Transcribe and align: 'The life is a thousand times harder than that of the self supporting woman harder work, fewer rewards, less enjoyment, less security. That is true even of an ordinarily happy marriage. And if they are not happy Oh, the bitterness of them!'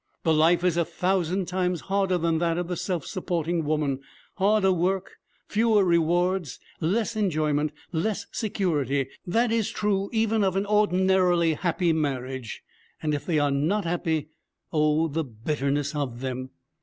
'The 0.23 0.33
life 0.33 0.63
is 0.63 0.77
a 0.77 0.83
thousand 0.83 1.47
times 1.47 1.81
harder 1.81 2.17
than 2.17 2.39
that 2.39 2.57
of 2.57 2.67
the 2.67 2.75
self 2.75 3.05
supporting 3.05 3.63
woman 3.63 3.99
harder 4.37 4.71
work, 4.71 5.17
fewer 5.47 5.83
rewards, 5.85 6.57
less 6.79 7.15
enjoyment, 7.15 7.71
less 7.91 8.25
security. 8.31 9.07
That 9.27 9.51
is 9.51 9.69
true 9.69 10.09
even 10.11 10.43
of 10.43 10.55
an 10.55 10.65
ordinarily 10.65 11.53
happy 11.53 11.93
marriage. 11.93 12.63
And 13.03 13.13
if 13.13 13.27
they 13.27 13.37
are 13.37 13.51
not 13.51 13.83
happy 13.83 14.29
Oh, 14.73 15.07
the 15.07 15.23
bitterness 15.23 15.93
of 15.93 16.21
them!' 16.21 16.49